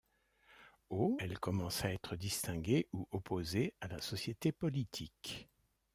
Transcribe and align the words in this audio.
Au 0.89 1.15
elle 1.19 1.37
commence 1.37 1.85
à 1.85 1.93
être 1.93 2.15
distinguée 2.15 2.87
ou 2.91 3.07
opposée 3.11 3.75
à 3.81 3.87
la 3.87 4.01
société 4.01 4.51
politique. 4.51 5.47